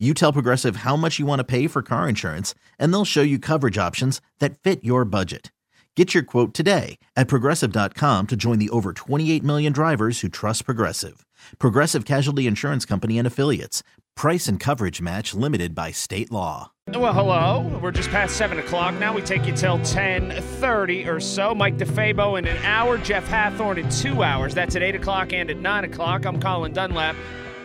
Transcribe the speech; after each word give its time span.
You 0.00 0.12
tell 0.12 0.32
Progressive 0.32 0.76
how 0.76 0.96
much 0.96 1.20
you 1.20 1.24
want 1.24 1.38
to 1.38 1.44
pay 1.44 1.68
for 1.68 1.80
car 1.80 2.08
insurance, 2.08 2.52
and 2.80 2.92
they'll 2.92 3.04
show 3.04 3.22
you 3.22 3.38
coverage 3.38 3.78
options 3.78 4.20
that 4.40 4.58
fit 4.58 4.82
your 4.82 5.04
budget. 5.04 5.52
Get 5.94 6.12
your 6.12 6.24
quote 6.24 6.52
today 6.52 6.98
at 7.14 7.28
progressive.com 7.28 8.26
to 8.26 8.34
join 8.36 8.58
the 8.58 8.70
over 8.70 8.92
28 8.92 9.44
million 9.44 9.72
drivers 9.72 10.20
who 10.20 10.28
trust 10.28 10.64
Progressive. 10.64 11.24
Progressive 11.60 12.04
Casualty 12.04 12.48
Insurance 12.48 12.84
Company 12.84 13.18
and 13.18 13.26
Affiliates. 13.26 13.84
Price 14.16 14.48
and 14.48 14.58
coverage 14.58 15.00
match 15.00 15.32
limited 15.32 15.76
by 15.76 15.92
state 15.92 16.32
law. 16.32 16.72
Well, 16.88 17.12
hello. 17.12 17.78
We're 17.80 17.92
just 17.92 18.10
past 18.10 18.36
7 18.36 18.58
o'clock 18.58 18.94
now. 18.94 19.14
We 19.14 19.22
take 19.22 19.46
you 19.46 19.54
till 19.54 19.78
10.30 19.78 21.06
or 21.06 21.20
so. 21.20 21.54
Mike 21.54 21.76
DeFabo 21.78 22.36
in 22.36 22.46
an 22.46 22.56
hour, 22.64 22.98
Jeff 22.98 23.28
Hathhorn 23.28 23.78
in 23.78 23.88
two 23.90 24.24
hours. 24.24 24.54
That's 24.54 24.74
at 24.74 24.82
8 24.82 24.96
o'clock 24.96 25.32
and 25.32 25.50
at 25.50 25.58
9 25.58 25.84
o'clock. 25.84 26.26
I'm 26.26 26.40
Colin 26.40 26.72
Dunlap. 26.72 27.14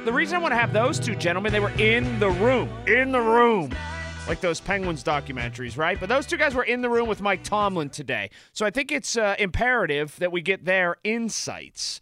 The 0.10 0.16
reason 0.16 0.38
I 0.38 0.40
want 0.40 0.54
to 0.54 0.58
have 0.58 0.74
those 0.74 1.00
two 1.00 1.14
gentlemen, 1.14 1.52
they 1.52 1.60
were 1.60 1.70
in 1.78 2.18
the 2.18 2.32
room. 2.32 2.68
In 2.88 3.12
the 3.12 3.22
room 3.22 3.70
like 4.28 4.42
those 4.42 4.60
Penguins 4.60 5.04
documentaries, 5.04 5.78
right? 5.78 6.00
But 6.00 6.10
those 6.10 6.26
two 6.26 6.36
guys 6.36 6.56
were 6.56 6.64
in 6.64 6.82
the 6.82 6.90
room 6.90 7.08
with 7.08 7.22
Mike 7.22 7.44
Tomlin 7.44 7.92
today. 7.92 8.32
So 8.52 8.66
I 8.66 8.72
think 8.72 8.92
it's 8.92 9.18
uh, 9.18 9.36
imperative 9.38 10.16
that 10.18 10.32
we 10.32 10.42
get 10.42 10.66
their 10.66 10.96
insights. 11.04 12.02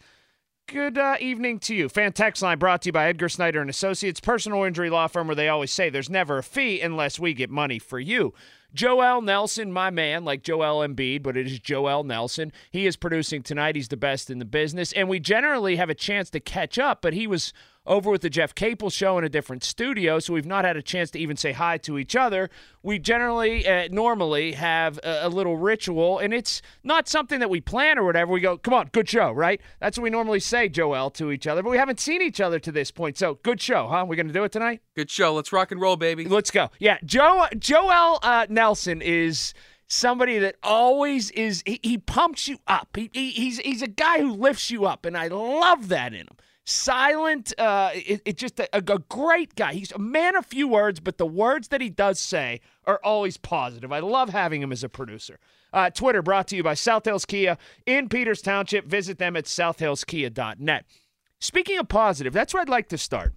Good 0.67 0.97
uh, 0.97 1.17
evening 1.19 1.59
to 1.59 1.75
you. 1.75 1.89
Fan 1.89 2.13
text 2.13 2.41
line 2.41 2.59
brought 2.59 2.83
to 2.83 2.88
you 2.88 2.94
by 2.94 3.08
Edgar 3.08 3.28
Snyder 3.28 3.59
and 3.59 3.69
Associates, 3.69 4.22
personal 4.22 4.63
injury 4.63 4.89
law 4.89 5.08
firm 5.08 5.28
where 5.28 5.35
they 5.35 5.50
always 5.50 5.73
say 5.73 5.89
there's 5.89 6.09
never 6.09 6.38
a 6.38 6.44
fee 6.44 6.80
unless 6.80 7.19
we 7.19 7.33
get 7.33 7.50
money 7.50 7.78
for 7.78 8.00
you. 8.00 8.33
Joel 8.73 9.22
Nelson, 9.22 9.72
my 9.72 9.89
man, 9.89 10.25
like 10.25 10.44
Joel 10.44 10.85
Embiid, 10.85 11.23
but 11.23 11.38
it 11.38 11.47
is 11.47 11.59
Joel 11.59 12.03
Nelson. 12.03 12.52
He 12.69 12.85
is 12.85 12.97
producing 12.97 13.41
tonight. 13.41 13.75
He's 13.75 13.88
the 13.88 13.97
best 13.97 14.30
in 14.30 14.39
the 14.39 14.45
business, 14.45 14.91
and 14.91 15.08
we 15.08 15.19
generally 15.19 15.78
have 15.78 15.89
a 15.89 15.95
chance 15.95 16.30
to 16.31 16.39
catch 16.39 16.78
up. 16.78 17.02
But 17.02 17.13
he 17.13 17.28
was 17.28 17.53
over 17.88 18.11
with 18.11 18.21
the 18.21 18.30
Jeff 18.30 18.53
Capel 18.53 18.89
show 18.89 19.17
in 19.17 19.23
a 19.23 19.30
different 19.30 19.63
studio, 19.63 20.19
so 20.19 20.33
we've 20.33 20.45
not 20.45 20.66
had 20.66 20.77
a 20.77 20.81
chance 20.81 21.09
to 21.11 21.19
even 21.19 21.38
say 21.38 21.53
hi 21.53 21.77
to 21.80 21.97
each 21.97 22.16
other. 22.16 22.49
We 22.83 22.99
generally, 22.99 23.66
uh, 23.66 23.88
normally 23.91 24.52
have 24.53 24.99
a, 25.03 25.21
a, 25.23 25.29
little 25.29 25.57
ritual, 25.57 26.19
and 26.19 26.33
it's 26.33 26.61
not 26.83 27.07
something 27.07 27.39
that 27.39 27.49
we 27.49 27.61
plan 27.61 27.97
or 27.97 28.03
whatever. 28.03 28.31
We 28.31 28.41
go, 28.41 28.57
come 28.57 28.73
on, 28.73 28.89
good 28.91 29.09
show, 29.09 29.31
right? 29.31 29.61
That's 29.79 29.97
what 29.97 30.03
we 30.03 30.09
normally 30.09 30.39
say, 30.39 30.69
Joel, 30.69 31.09
to 31.11 31.31
each 31.31 31.47
other, 31.47 31.63
but 31.63 31.69
we 31.69 31.77
haven't 31.77 31.99
seen 31.99 32.21
each 32.21 32.41
other 32.41 32.59
to 32.59 32.71
this 32.71 32.91
point. 32.91 33.17
So 33.17 33.35
good 33.44 33.61
show, 33.61 33.88
huh? 33.88 34.05
We're 34.07 34.16
going 34.16 34.27
to 34.27 34.33
do 34.33 34.44
it 34.44 34.51
tonight? 34.51 34.81
Good 34.95 35.09
show. 35.09 35.33
Let's 35.33 35.51
rock 35.51 35.72
and 35.72 35.81
roll, 35.81 35.95
baby. 35.95 36.25
Let's 36.25 36.51
go. 36.51 36.69
Yeah, 36.79 36.97
Joe, 37.05 37.47
Joel 37.57 38.19
uh, 38.22 38.45
Nelson 38.49 39.01
is 39.01 39.53
somebody 39.88 40.38
that 40.39 40.55
always 40.61 41.31
is 41.31 41.63
he, 41.66 41.79
he 41.81 41.97
pumps 41.97 42.47
you 42.47 42.57
up. 42.67 42.89
He, 42.95 43.09
he, 43.13 43.31
he's 43.31 43.59
he's 43.59 43.81
a 43.81 43.88
guy 43.88 44.19
who 44.19 44.33
lifts 44.33 44.69
you 44.69 44.85
up, 44.85 45.05
and 45.05 45.17
I 45.17 45.27
love 45.27 45.88
that 45.88 46.13
in 46.13 46.27
him 46.27 46.38
silent. 46.67 47.53
Uh, 47.57 47.91
it, 47.93 48.21
it 48.25 48.37
just 48.37 48.59
a, 48.59 48.67
a, 48.73 48.81
great 48.81 49.55
guy. 49.55 49.73
He's 49.73 49.91
a 49.91 49.99
man 49.99 50.35
of 50.35 50.45
few 50.45 50.67
words, 50.67 50.99
but 50.99 51.17
the 51.17 51.25
words 51.25 51.69
that 51.69 51.81
he 51.81 51.89
does 51.89 52.19
say 52.19 52.59
are 52.85 52.99
always 53.03 53.37
positive. 53.37 53.91
I 53.91 53.99
love 53.99 54.29
having 54.29 54.61
him 54.61 54.71
as 54.71 54.83
a 54.83 54.89
producer. 54.89 55.39
Uh, 55.71 55.89
Twitter 55.89 56.21
brought 56.21 56.47
to 56.47 56.55
you 56.55 56.63
by 56.63 56.73
South 56.73 57.05
Hills 57.05 57.25
Kia 57.25 57.57
in 57.85 58.09
Peters 58.09 58.41
Township. 58.41 58.85
Visit 58.85 59.17
them 59.17 59.35
at 59.35 59.45
southhillskia.net. 59.45 60.85
Speaking 61.39 61.77
of 61.77 61.88
positive, 61.88 62.33
that's 62.33 62.53
where 62.53 62.61
I'd 62.61 62.69
like 62.69 62.89
to 62.89 62.97
start. 62.97 63.33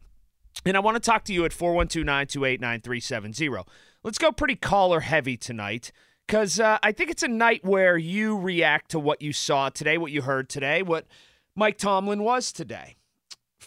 And 0.64 0.76
I 0.76 0.80
want 0.80 0.96
to 0.96 1.00
talk 1.00 1.24
to 1.24 1.32
you 1.32 1.44
at 1.44 1.52
412 1.52 2.04
928 2.04 2.60
9370. 2.60 3.70
Let's 4.02 4.18
go 4.18 4.32
pretty 4.32 4.56
caller 4.56 5.00
heavy 5.00 5.36
tonight 5.36 5.92
because 6.26 6.58
uh, 6.58 6.78
I 6.82 6.92
think 6.92 7.10
it's 7.10 7.22
a 7.22 7.28
night 7.28 7.64
where 7.64 7.96
you 7.96 8.36
react 8.36 8.90
to 8.92 8.98
what 8.98 9.22
you 9.22 9.32
saw 9.32 9.68
today, 9.68 9.98
what 9.98 10.10
you 10.10 10.22
heard 10.22 10.48
today, 10.48 10.82
what 10.82 11.06
Mike 11.54 11.78
Tomlin 11.78 12.22
was 12.22 12.52
today 12.52 12.96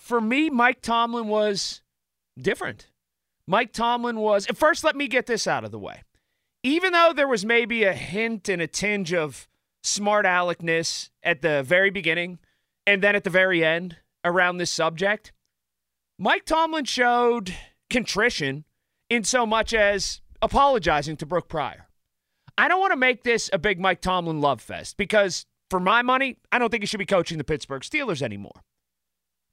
for 0.03 0.19
me, 0.19 0.49
Mike 0.49 0.81
Tomlin 0.81 1.29
was 1.29 1.81
different. 2.37 2.87
Mike 3.47 3.71
Tomlin 3.71 4.17
was, 4.17 4.45
first, 4.53 4.83
let 4.83 4.97
me 4.97 5.07
get 5.07 5.27
this 5.27 5.47
out 5.47 5.63
of 5.63 5.71
the 5.71 5.79
way. 5.79 6.03
Even 6.61 6.91
though 6.91 7.13
there 7.15 7.27
was 7.27 7.45
maybe 7.45 7.85
a 7.85 7.93
hint 7.93 8.49
and 8.49 8.61
a 8.61 8.67
tinge 8.67 9.13
of 9.13 9.47
smart 9.81 10.25
aleckness 10.25 11.09
at 11.23 11.41
the 11.41 11.63
very 11.63 11.89
beginning 11.89 12.39
and 12.85 13.01
then 13.01 13.15
at 13.15 13.23
the 13.23 13.29
very 13.29 13.63
end 13.63 13.95
around 14.25 14.57
this 14.57 14.71
subject, 14.71 15.31
Mike 16.19 16.43
Tomlin 16.45 16.83
showed 16.83 17.55
contrition 17.89 18.65
in 19.09 19.23
so 19.23 19.45
much 19.45 19.73
as 19.73 20.19
apologizing 20.41 21.15
to 21.15 21.25
Brooke 21.25 21.47
Pryor. 21.47 21.87
I 22.57 22.67
don't 22.67 22.81
want 22.81 22.91
to 22.91 22.97
make 22.97 23.23
this 23.23 23.49
a 23.53 23.57
big 23.57 23.79
Mike 23.79 24.01
Tomlin 24.01 24.41
love 24.41 24.59
fest 24.59 24.97
because, 24.97 25.45
for 25.69 25.79
my 25.79 26.01
money, 26.01 26.39
I 26.51 26.59
don't 26.59 26.69
think 26.69 26.83
he 26.83 26.87
should 26.87 26.97
be 26.97 27.05
coaching 27.05 27.37
the 27.37 27.45
Pittsburgh 27.45 27.83
Steelers 27.83 28.21
anymore. 28.21 28.63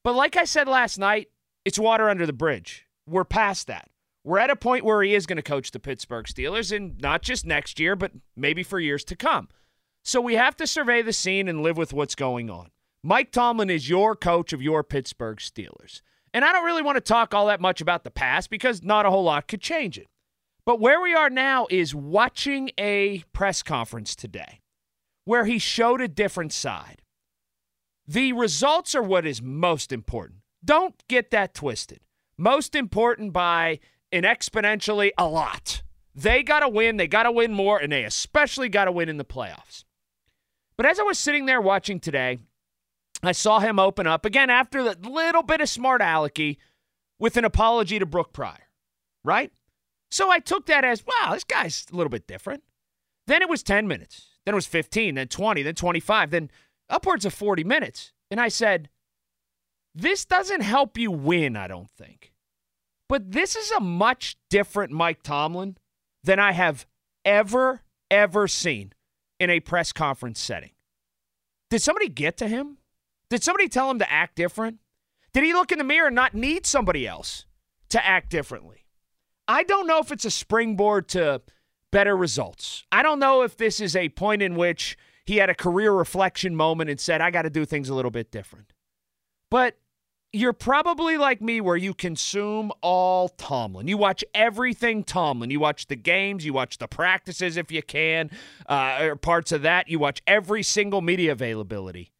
But 0.03 0.15
like 0.15 0.37
I 0.37 0.44
said 0.44 0.69
last 0.69 0.99
night, 0.99 1.28
it's 1.65 1.78
water 1.78 2.09
under 2.09 2.27
the 2.27 2.33
bridge. 2.33 2.87
We're 3.06 3.25
past 3.25 3.66
that. 3.66 3.91
We're 4.25 4.38
at 4.38 4.50
a 4.50 4.56
point 4.56 4.84
where 4.84 5.03
he 5.03 5.15
is 5.15 5.27
going 5.27 5.37
to 5.37 5.43
coach 5.43 5.71
the 5.71 5.81
Pittsburgh 5.81 6.27
Steelers, 6.27 6.75
and 6.75 6.99
not 7.00 7.22
just 7.22 7.47
next 7.47 7.81
year, 7.81 7.97
but 7.97 8.12
maybe 8.37 8.62
for 8.62 8.78
years 8.78 9.05
to 9.05 9.16
come. 9.16 9.49
So 10.05 10.21
we 10.21 10.34
have 10.34 10.56
to 10.56 10.66
survey 10.66 11.03
the 11.03 11.12
scene 11.12 11.49
and 11.49 11.62
live 11.62 11.77
with 11.77 11.93
what's 11.93 12.15
going 12.15 12.50
on. 12.50 12.71
Mike 13.03 13.33
Tomlin 13.33 13.71
is 13.71 13.88
your 13.88 14.15
coach 14.15 14.53
of 14.53 14.61
your 14.61 14.83
Pittsburgh 14.83 15.38
Steelers. 15.38 16.03
And 16.32 16.44
I 16.44 16.53
don't 16.53 16.65
really 16.65 16.82
want 16.82 16.97
to 16.97 17.00
talk 17.00 17.34
all 17.34 17.47
that 17.47 17.61
much 17.61 17.81
about 17.81 18.05
the 18.05 18.11
past 18.11 18.50
because 18.50 18.82
not 18.82 19.06
a 19.06 19.11
whole 19.11 19.25
lot 19.25 19.49
could 19.49 19.61
change 19.61 19.99
it. 19.99 20.06
But 20.65 20.81
where 20.81 21.00
we 21.00 21.15
are 21.15 21.31
now 21.31 21.67
is 21.71 21.94
watching 21.94 22.71
a 22.78 23.25
press 23.32 23.62
conference 23.62 24.15
today 24.15 24.61
where 25.25 25.44
he 25.44 25.59
showed 25.59 26.00
a 26.00 26.09
different 26.09 26.53
side. 26.53 27.03
The 28.10 28.32
results 28.32 28.97
are 28.97 29.04
what 29.04 29.25
is 29.25 29.41
most 29.41 29.93
important. 29.93 30.41
Don't 30.65 31.00
get 31.06 31.31
that 31.31 31.54
twisted. 31.54 32.00
Most 32.37 32.75
important 32.75 33.32
by 33.32 33.78
an 34.10 34.25
exponentially 34.25 35.10
a 35.16 35.28
lot. 35.28 35.82
They 36.12 36.43
got 36.43 36.59
to 36.60 36.69
win, 36.69 36.97
they 36.97 37.06
got 37.06 37.22
to 37.22 37.31
win 37.31 37.53
more, 37.53 37.78
and 37.78 37.93
they 37.93 38.03
especially 38.03 38.69
got 38.69 38.87
to 38.87 38.93
win 38.93 39.09
in 39.09 39.16
the 39.16 39.25
playoffs. 39.25 39.84
But 40.76 40.87
as 40.87 40.99
I 40.99 41.04
was 41.04 41.20
sitting 41.20 41.47
there 41.47 41.60
watching 41.60 42.00
today, 42.00 42.38
I 43.22 43.31
saw 43.31 43.60
him 43.60 43.78
open 43.78 44.09
up 44.09 44.26
again 44.26 44.50
after 44.50 44.82
the 44.82 45.09
little 45.09 45.44
bit 45.44 45.60
of 45.60 45.69
smart 45.69 46.03
alecky 46.03 46.56
with 47.20 47.37
an 47.37 47.44
apology 47.44 48.00
to 48.00 48.06
Brooke 48.06 48.32
Pryor, 48.32 48.66
right? 49.22 49.53
So 50.10 50.32
I 50.32 50.41
took 50.41 50.66
that 50.66 50.84
as, 50.84 51.04
wow, 51.06 51.34
this 51.34 51.44
guy's 51.44 51.87
a 51.93 51.94
little 51.94 52.10
bit 52.10 52.26
different. 52.26 52.65
Then 53.28 53.41
it 53.41 53.49
was 53.49 53.62
10 53.62 53.87
minutes. 53.87 54.31
Then 54.44 54.54
it 54.54 54.56
was 54.56 54.66
15, 54.66 55.15
then 55.15 55.28
20, 55.28 55.62
then 55.62 55.76
25, 55.76 56.31
then 56.32 56.50
upwards 56.91 57.25
of 57.25 57.33
40 57.33 57.65
minutes. 57.65 58.12
And 58.31 58.41
I 58.41 58.49
said, 58.49 58.89
This 59.95 60.25
doesn't 60.25 60.62
help 60.62 60.99
you 60.99 61.11
win, 61.11 61.56
I 61.56 61.67
don't 61.67 61.91
think. 61.97 62.33
But 63.09 63.33
this 63.33 63.56
is 63.56 63.71
a 63.73 63.81
much 63.81 64.37
different 64.51 64.93
Mike 64.93 65.23
Tomlin 65.23 65.77
than 66.23 66.39
I 66.39 66.53
have 66.53 66.87
ever, 67.25 67.83
ever 68.11 68.47
seen 68.47 68.93
in 69.39 69.50
a 69.50 69.61
press 69.61 69.93
conference 69.93 70.39
setting. 70.39 70.71
Did 71.71 71.83
somebody 71.83 72.09
get 72.09 72.37
to 72.39 72.49
him? 72.49 72.79
Did 73.31 73.43
somebody 73.43 73.69
tell 73.69 73.91
him 73.91 73.99
to 74.00 74.12
act 74.12 74.37
different? 74.37 74.79
Did 75.33 75.45
he 75.45 75.53
look 75.53 75.73
in 75.73 75.79
the 75.79 75.84
mirror 75.84 76.09
and 76.09 76.17
not 76.17 76.34
need 76.34 76.67
somebody 76.67 77.06
else 77.06 77.47
to 77.89 78.05
act 78.05 78.31
differently? 78.31 78.87
I 79.47 79.62
don't 79.62 79.87
know 79.87 79.99
if 79.99 80.12
it's 80.12 80.25
a 80.25 80.31
springboard 80.31 81.09
to 81.11 81.43
better 81.91 82.17
results. 82.17 82.85
I 82.93 83.03
don't 83.03 83.19
know 83.19 83.43
if 83.43 83.56
this 83.56 83.81
is 83.81 83.97
a 83.97 84.09
point 84.11 84.43
in 84.43 84.55
which 84.55 84.97
he 85.31 85.37
had 85.37 85.49
a 85.49 85.55
career 85.55 85.93
reflection 85.93 86.56
moment 86.56 86.91
and 86.91 86.99
said, 86.99 87.21
I 87.21 87.31
got 87.31 87.43
to 87.43 87.50
do 87.50 87.65
things 87.65 87.88
a 87.88 87.94
little 87.94 88.11
bit 88.11 88.32
different. 88.32 88.73
But 89.49 89.79
you're 90.32 90.53
probably 90.53 91.17
like 91.17 91.41
me 91.41 91.61
where 91.61 91.77
you 91.77 91.94
consume 91.94 92.73
all 92.82 93.29
Tomlin. 93.29 93.87
You 93.87 93.97
watch 93.97 94.25
everything 94.35 95.05
Tomlin. 95.05 95.50
You 95.50 95.61
watch 95.61 95.87
the 95.87 95.94
games, 95.94 96.44
you 96.44 96.53
watch 96.53 96.79
the 96.79 96.88
practices 96.88 97.56
if 97.56 97.71
you 97.71 97.81
can, 97.81 98.29
uh, 98.69 98.99
or 99.03 99.15
parts 99.15 99.53
of 99.53 99.62
that. 99.62 99.88
You 99.88 100.00
watch 100.00 100.21
every 100.27 100.65
single 100.65 101.00
media 101.00 101.31
availability. 101.31 102.11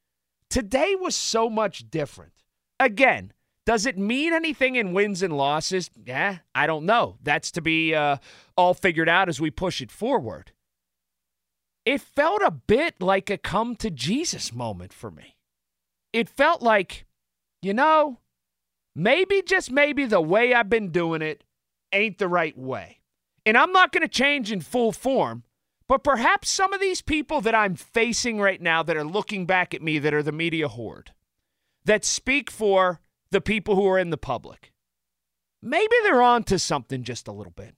Today 0.49 0.95
was 0.95 1.17
so 1.17 1.51
much 1.51 1.91
different. 1.91 2.35
Again, 2.79 3.33
does 3.67 3.87
it 3.87 3.99
mean 3.99 4.33
anything 4.33 4.77
in 4.77 4.93
wins 4.93 5.21
and 5.21 5.37
losses? 5.37 5.91
Yeah, 6.07 6.39
I 6.55 6.69
don't 6.69 6.87
know. 6.87 7.17
That's 7.25 7.51
to 7.53 7.61
be 7.61 7.93
uh, 7.93 8.19
all 8.57 8.73
figured 8.73 9.09
out 9.09 9.29
as 9.29 9.41
we 9.41 9.51
push 9.51 9.81
it 9.81 9.91
forward 9.91 10.53
it 11.85 12.01
felt 12.01 12.43
a 12.43 12.51
bit 12.51 13.01
like 13.01 13.31
a 13.31 13.39
come 13.39 13.77
to 13.77 13.91
Jesus 13.91 14.53
moment 14.53 14.93
for 14.93 15.11
me. 15.11 15.37
It 16.13 16.29
felt 16.29 16.63
like, 16.63 17.07
you 17.63 17.73
know, 17.73 18.19
maybe 18.95 19.43
just 19.43 19.71
maybe 19.71 20.05
the 20.05 20.21
way 20.21 20.53
I've 20.53 20.69
been 20.69 20.91
doing 20.91 21.23
it 21.23 21.45
ain't 21.93 22.19
the 22.19 22.29
right 22.29 22.57
way. 22.57 23.01
And 23.47 23.57
I'm 23.57 23.73
not 23.73 23.93
going 23.93 24.03
to 24.03 24.09
change 24.09 24.53
in 24.53 24.61
full 24.61 24.93
form, 24.93 25.45
but 25.89 26.05
perhaps 26.05 26.51
some 26.51 26.73
of 26.73 26.81
these 26.81 27.03
people 27.03 27.41
that 27.41 27.55
I'm 27.55 27.75
facing 27.75 28.39
right 28.39 28.61
now 28.61 28.83
that 28.83 28.97
are 28.97 29.05
looking 29.05 29.47
back 29.47 29.73
at 29.75 29.83
me 29.83 29.99
that 29.99 30.15
are 30.15 30.23
the 30.23 30.33
media 30.33 30.69
horde, 30.69 31.13
that 31.85 32.05
speak 32.05 32.51
for 32.51 33.01
the 33.31 33.41
people 33.41 33.75
who 33.75 33.87
are 33.87 33.99
in 33.99 34.11
the 34.11 34.19
public, 34.19 34.73
maybe 35.63 35.95
they're 36.03 36.23
on 36.23 36.45
to 36.45 36.59
something 36.59 37.03
just 37.03 37.27
a 37.27 37.33
little 37.33 37.53
bit. 37.53 37.75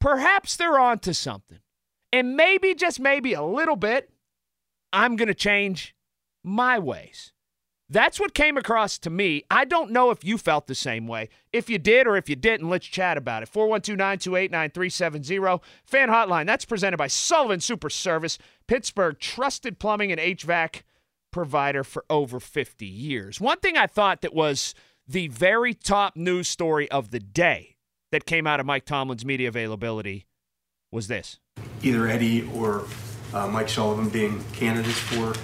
Perhaps 0.00 0.56
they're 0.56 0.78
on 0.78 0.98
to 1.00 1.12
something. 1.12 1.58
And 2.12 2.36
maybe, 2.36 2.74
just 2.74 2.98
maybe 2.98 3.32
a 3.34 3.42
little 3.42 3.76
bit, 3.76 4.10
I'm 4.92 5.16
going 5.16 5.28
to 5.28 5.34
change 5.34 5.94
my 6.42 6.78
ways. 6.78 7.32
That's 7.88 8.20
what 8.20 8.34
came 8.34 8.56
across 8.56 8.98
to 8.98 9.10
me. 9.10 9.42
I 9.50 9.64
don't 9.64 9.90
know 9.90 10.10
if 10.10 10.24
you 10.24 10.38
felt 10.38 10.68
the 10.68 10.76
same 10.76 11.08
way. 11.08 11.28
If 11.52 11.68
you 11.68 11.76
did 11.76 12.06
or 12.06 12.16
if 12.16 12.28
you 12.28 12.36
didn't, 12.36 12.68
let's 12.68 12.86
chat 12.86 13.16
about 13.16 13.42
it. 13.42 13.48
412 13.48 13.98
928 13.98 14.50
9370. 14.52 15.60
Fan 15.84 16.08
Hotline. 16.08 16.46
That's 16.46 16.64
presented 16.64 16.98
by 16.98 17.08
Sullivan 17.08 17.58
Super 17.58 17.90
Service, 17.90 18.38
Pittsburgh 18.68 19.18
trusted 19.18 19.80
plumbing 19.80 20.12
and 20.12 20.20
HVAC 20.20 20.82
provider 21.32 21.82
for 21.82 22.04
over 22.08 22.38
50 22.38 22.86
years. 22.86 23.40
One 23.40 23.58
thing 23.58 23.76
I 23.76 23.88
thought 23.88 24.20
that 24.22 24.34
was 24.34 24.72
the 25.06 25.26
very 25.26 25.74
top 25.74 26.14
news 26.14 26.46
story 26.46 26.88
of 26.92 27.10
the 27.10 27.18
day 27.18 27.76
that 28.12 28.24
came 28.24 28.46
out 28.46 28.60
of 28.60 28.66
Mike 28.66 28.84
Tomlin's 28.84 29.24
media 29.24 29.48
availability 29.48 30.26
was 30.92 31.08
this. 31.08 31.40
Either 31.82 32.08
Eddie 32.08 32.48
or 32.54 32.84
uh, 33.32 33.46
Mike 33.48 33.68
Sullivan 33.68 34.08
being 34.08 34.42
candidates 34.52 34.98
for 34.98 35.34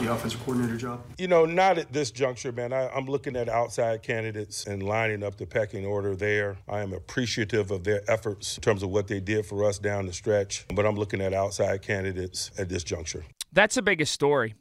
the 0.00 0.12
offensive 0.12 0.40
coordinator 0.44 0.76
job? 0.76 1.02
You 1.18 1.28
know, 1.28 1.44
not 1.44 1.78
at 1.78 1.92
this 1.92 2.10
juncture, 2.10 2.52
man. 2.52 2.72
I, 2.72 2.96
am 2.96 3.06
looking 3.06 3.36
at 3.36 3.48
outside 3.48 4.02
candidates 4.02 4.66
and 4.66 4.82
lining 4.82 5.22
up 5.22 5.36
the 5.36 5.46
pecking 5.46 5.84
order 5.84 6.16
there. 6.16 6.56
I 6.68 6.80
am 6.80 6.92
appreciative 6.92 7.70
of 7.70 7.84
their 7.84 8.02
efforts 8.10 8.56
in 8.56 8.62
terms 8.62 8.82
of 8.82 8.90
what 8.90 9.08
they 9.08 9.20
did 9.20 9.46
for 9.46 9.64
us 9.64 9.78
down 9.78 10.06
the 10.06 10.12
stretch, 10.12 10.66
but 10.74 10.86
I'm 10.86 10.96
looking 10.96 11.20
at 11.20 11.32
outside 11.32 11.82
candidates 11.82 12.50
at 12.58 12.68
this 12.68 12.84
juncture. 12.84 13.24
That's 13.52 13.76
the 13.76 13.82
biggest 13.82 14.12
story. 14.12 14.54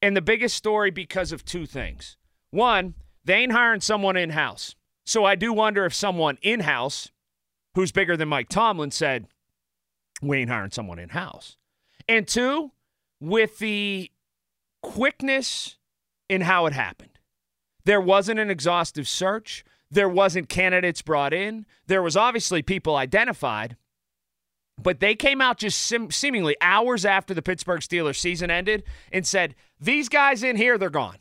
And 0.00 0.16
the 0.16 0.22
biggest 0.22 0.56
story 0.56 0.90
because 0.90 1.32
of 1.32 1.44
two 1.44 1.66
things. 1.66 2.16
One, 2.50 2.94
they 3.24 3.34
ain't 3.34 3.52
hiring 3.52 3.80
someone 3.80 4.16
in 4.16 4.30
house. 4.30 4.74
So 5.04 5.24
I 5.24 5.34
do 5.34 5.52
wonder 5.52 5.84
if 5.84 5.94
someone 5.94 6.38
in 6.42 6.60
house 6.60 7.10
who's 7.74 7.92
bigger 7.92 8.16
than 8.16 8.28
Mike 8.28 8.48
Tomlin 8.48 8.90
said, 8.90 9.26
we 10.22 10.38
ain't 10.38 10.50
hiring 10.50 10.70
someone 10.70 10.98
in 10.98 11.10
house. 11.10 11.56
And 12.08 12.26
two, 12.26 12.72
with 13.20 13.58
the 13.58 14.10
quickness 14.82 15.76
in 16.28 16.42
how 16.42 16.66
it 16.66 16.72
happened. 16.72 17.18
There 17.84 18.00
wasn't 18.00 18.40
an 18.40 18.50
exhaustive 18.50 19.08
search. 19.08 19.64
There 19.90 20.08
wasn't 20.08 20.48
candidates 20.48 21.02
brought 21.02 21.32
in. 21.32 21.66
There 21.86 22.02
was 22.02 22.16
obviously 22.16 22.62
people 22.62 22.96
identified, 22.96 23.76
but 24.80 25.00
they 25.00 25.14
came 25.14 25.40
out 25.40 25.58
just 25.58 25.78
sim- 25.78 26.10
seemingly 26.10 26.56
hours 26.60 27.04
after 27.04 27.32
the 27.32 27.42
Pittsburgh 27.42 27.80
Steelers 27.80 28.16
season 28.16 28.50
ended 28.50 28.84
and 29.10 29.26
said, 29.26 29.54
"These 29.80 30.08
guys 30.08 30.42
in 30.42 30.56
here, 30.56 30.76
they're 30.76 30.90
gone. 30.90 31.18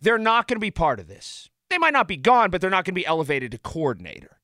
They're 0.00 0.18
not 0.18 0.46
going 0.46 0.56
to 0.56 0.60
be 0.60 0.70
part 0.70 1.00
of 1.00 1.08
this. 1.08 1.48
They 1.70 1.78
might 1.78 1.92
not 1.92 2.06
be 2.06 2.16
gone, 2.16 2.50
but 2.50 2.60
they're 2.60 2.70
not 2.70 2.84
going 2.84 2.94
to 2.94 3.00
be 3.00 3.06
elevated 3.06 3.50
to 3.50 3.58
coordinator." 3.58 4.40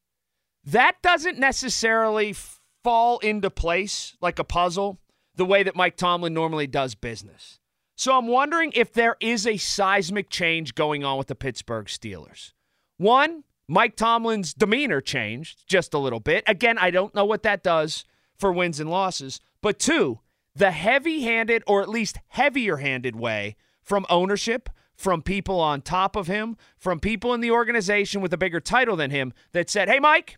That 0.64 0.96
doesn't 1.02 1.38
necessarily 1.38 2.34
fall 2.82 3.18
into 3.18 3.50
place 3.50 4.16
like 4.20 4.38
a 4.38 4.44
puzzle 4.44 5.00
the 5.36 5.44
way 5.44 5.62
that 5.62 5.76
Mike 5.76 5.96
Tomlin 5.96 6.34
normally 6.34 6.66
does 6.66 6.94
business. 6.94 7.58
So 7.96 8.16
I'm 8.16 8.28
wondering 8.28 8.72
if 8.74 8.92
there 8.92 9.16
is 9.20 9.46
a 9.46 9.56
seismic 9.58 10.30
change 10.30 10.74
going 10.74 11.04
on 11.04 11.18
with 11.18 11.26
the 11.26 11.34
Pittsburgh 11.34 11.86
Steelers. 11.86 12.52
One, 12.96 13.44
Mike 13.68 13.94
Tomlin's 13.94 14.54
demeanor 14.54 15.00
changed 15.00 15.64
just 15.68 15.94
a 15.94 15.98
little 15.98 16.18
bit. 16.18 16.42
Again, 16.46 16.78
I 16.78 16.90
don't 16.90 17.14
know 17.14 17.24
what 17.24 17.42
that 17.44 17.62
does 17.62 18.04
for 18.38 18.50
wins 18.52 18.80
and 18.80 18.90
losses. 18.90 19.40
But 19.62 19.78
two, 19.78 20.20
the 20.56 20.70
heavy 20.72 21.20
handed, 21.20 21.62
or 21.66 21.82
at 21.82 21.88
least 21.88 22.18
heavier 22.28 22.78
handed 22.78 23.14
way 23.14 23.56
from 23.82 24.06
ownership, 24.10 24.68
from 24.96 25.22
people 25.22 25.60
on 25.60 25.82
top 25.82 26.16
of 26.16 26.26
him, 26.26 26.56
from 26.76 27.00
people 27.00 27.32
in 27.32 27.40
the 27.40 27.50
organization 27.50 28.20
with 28.20 28.32
a 28.32 28.38
bigger 28.38 28.60
title 28.60 28.96
than 28.96 29.10
him 29.10 29.32
that 29.52 29.70
said, 29.70 29.88
hey, 29.88 30.00
Mike, 30.00 30.36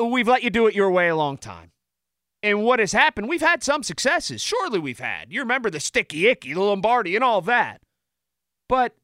we've 0.00 0.28
let 0.28 0.42
you 0.42 0.50
do 0.50 0.66
it 0.66 0.74
your 0.74 0.90
way 0.90 1.08
a 1.08 1.16
long 1.16 1.36
time. 1.36 1.70
And 2.42 2.62
what 2.62 2.78
has 2.78 2.92
happened, 2.92 3.28
we've 3.28 3.40
had 3.40 3.62
some 3.62 3.82
successes. 3.82 4.42
Surely 4.42 4.78
we've 4.78 4.98
had. 4.98 5.32
You 5.32 5.40
remember 5.40 5.70
the 5.70 5.80
sticky 5.80 6.28
icky, 6.28 6.52
the 6.52 6.60
Lombardi, 6.60 7.14
and 7.14 7.24
all 7.24 7.40
that. 7.42 7.80
But 8.68 8.94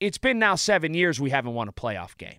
it's 0.00 0.18
been 0.18 0.38
now 0.38 0.54
seven 0.54 0.94
years 0.94 1.20
we 1.20 1.30
haven't 1.30 1.54
won 1.54 1.68
a 1.68 1.72
playoff 1.72 2.16
game. 2.16 2.38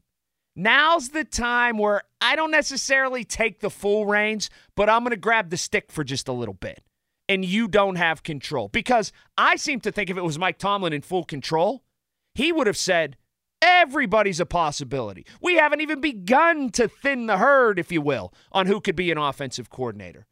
Now's 0.56 1.10
the 1.10 1.24
time 1.24 1.78
where 1.78 2.04
I 2.22 2.36
don't 2.36 2.52
necessarily 2.52 3.24
take 3.24 3.60
the 3.60 3.70
full 3.70 4.06
reins, 4.06 4.50
but 4.76 4.90
I'm 4.90 5.02
going 5.02 5.12
to 5.12 5.18
grab 5.18 5.50
the 5.50 5.58
stick 5.58 5.92
for 5.92 6.04
just 6.04 6.28
a 6.28 6.34
little 6.34 6.54
bit. 6.54 6.84
And 7.30 7.46
you 7.46 7.68
don't 7.68 7.96
have 7.96 8.24
control. 8.24 8.68
Because 8.68 9.12
I 9.38 9.56
seem 9.56 9.80
to 9.82 9.92
think 9.92 10.10
if 10.10 10.18
it 10.18 10.24
was 10.24 10.38
Mike 10.38 10.58
Tomlin 10.58 10.94
in 10.94 11.02
full 11.02 11.24
control, 11.24 11.84
he 12.36 12.52
would 12.52 12.68
have 12.68 12.78
said, 12.78 13.18
Everybody's 13.84 14.40
a 14.40 14.46
possibility. 14.46 15.26
We 15.42 15.56
haven't 15.56 15.82
even 15.82 16.00
begun 16.00 16.70
to 16.70 16.88
thin 16.88 17.26
the 17.26 17.38
herd, 17.38 17.78
if 17.78 17.92
you 17.92 18.00
will, 18.00 18.34
on 18.54 18.66
who 18.66 18.80
could 18.80 18.96
be 18.96 19.12
an 19.12 19.18
offensive 19.18 19.70
coordinator. 19.70 20.26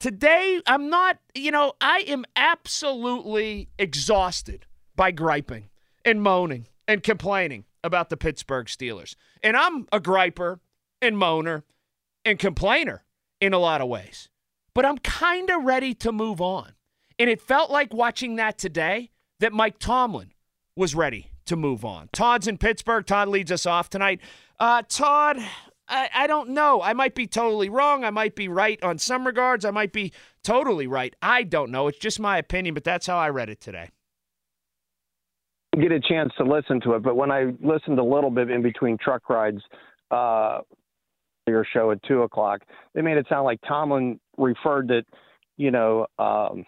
Today, 0.00 0.62
I'm 0.66 0.88
not, 0.88 1.18
you 1.34 1.50
know, 1.50 1.74
I 1.82 1.98
am 2.06 2.24
absolutely 2.34 3.68
exhausted 3.78 4.64
by 4.96 5.10
griping 5.10 5.68
and 6.02 6.22
moaning 6.22 6.66
and 6.88 7.02
complaining 7.02 7.66
about 7.82 8.08
the 8.08 8.16
Pittsburgh 8.16 8.68
Steelers. 8.68 9.16
And 9.42 9.54
I'm 9.54 9.86
a 9.92 10.00
griper 10.00 10.60
and 11.02 11.14
moaner 11.14 11.64
and 12.24 12.38
complainer 12.38 13.04
in 13.38 13.52
a 13.52 13.58
lot 13.58 13.82
of 13.82 13.88
ways. 13.88 14.30
But 14.72 14.86
I'm 14.86 14.96
kind 14.96 15.50
of 15.50 15.62
ready 15.62 15.92
to 15.96 16.10
move 16.10 16.40
on. 16.40 16.72
And 17.18 17.28
it 17.28 17.42
felt 17.42 17.70
like 17.70 17.92
watching 17.92 18.36
that 18.36 18.56
today 18.56 19.10
that 19.40 19.52
Mike 19.52 19.78
Tomlin 19.78 20.32
was 20.74 20.94
ready 20.94 21.32
to 21.46 21.56
move 21.56 21.84
on. 21.84 22.08
Todd's 22.12 22.46
in 22.48 22.58
Pittsburgh. 22.58 23.06
Todd 23.06 23.28
leads 23.28 23.52
us 23.52 23.66
off 23.66 23.90
tonight. 23.90 24.20
Uh, 24.58 24.82
Todd, 24.88 25.38
I, 25.88 26.08
I 26.14 26.26
don't 26.26 26.50
know. 26.50 26.82
I 26.82 26.92
might 26.92 27.14
be 27.14 27.26
totally 27.26 27.68
wrong. 27.68 28.04
I 28.04 28.10
might 28.10 28.34
be 28.34 28.48
right 28.48 28.82
on 28.82 28.98
some 28.98 29.26
regards. 29.26 29.64
I 29.64 29.70
might 29.70 29.92
be 29.92 30.12
totally 30.42 30.86
right. 30.86 31.14
I 31.20 31.42
don't 31.42 31.70
know. 31.70 31.88
It's 31.88 31.98
just 31.98 32.20
my 32.20 32.38
opinion, 32.38 32.74
but 32.74 32.84
that's 32.84 33.06
how 33.06 33.16
I 33.18 33.28
read 33.30 33.48
it 33.48 33.60
today. 33.60 33.90
Get 35.74 35.90
a 35.90 36.00
chance 36.00 36.32
to 36.38 36.44
listen 36.44 36.80
to 36.82 36.94
it, 36.94 37.02
but 37.02 37.16
when 37.16 37.32
I 37.32 37.52
listened 37.60 37.98
a 37.98 38.04
little 38.04 38.30
bit 38.30 38.48
in 38.48 38.62
between 38.62 38.96
truck 38.96 39.28
rides, 39.28 39.60
uh, 40.12 40.60
your 41.48 41.66
show 41.72 41.90
at 41.90 42.00
two 42.04 42.22
o'clock, 42.22 42.62
they 42.94 43.02
made 43.02 43.16
it 43.16 43.26
sound 43.28 43.44
like 43.44 43.58
Tomlin 43.66 44.20
referred 44.38 44.88
that, 44.88 45.02
you 45.56 45.72
know, 45.72 46.06
um, 46.18 46.64